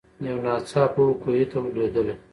یو 0.27 0.35
ناڅاپه 0.45 1.01
وو 1.05 1.19
کوهي 1.21 1.43
ته 1.51 1.55
ور 1.61 1.71
لوېدلې 1.75 2.13